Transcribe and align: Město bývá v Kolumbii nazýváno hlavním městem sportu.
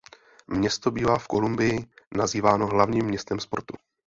Město 0.47 0.91
bývá 0.91 1.17
v 1.17 1.27
Kolumbii 1.27 1.85
nazýváno 2.11 2.67
hlavním 2.67 3.05
městem 3.05 3.39
sportu. 3.39 3.75